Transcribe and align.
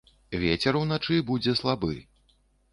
Вецер 0.43 0.79
уначы 0.81 1.19
будзе 1.29 1.57
слабы. 1.63 1.95